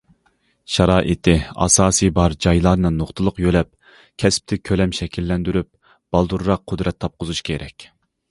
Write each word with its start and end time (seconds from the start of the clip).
شارائىتى، 0.75 1.33
ئاساسىي 1.65 2.11
بار 2.19 2.35
جايلارنى 2.45 2.91
نۇقتىلىق 2.95 3.37
يۆلەپ، 3.43 3.69
كەسىپتە 4.23 4.59
كۆلەم 4.71 4.97
شەكىللەندۈرۈپ، 5.01 5.71
بالدۇرراق 6.17 6.67
قۇدرەت 6.73 7.01
تاپقۇزۇش 7.05 7.43
كېرەك. 7.51 7.89